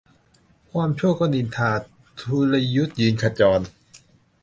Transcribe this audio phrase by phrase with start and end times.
[0.71, 1.71] ความชั่วก็นินทา
[2.21, 3.59] ทุรยศยืนขจร